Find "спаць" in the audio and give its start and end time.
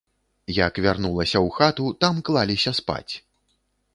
2.81-3.13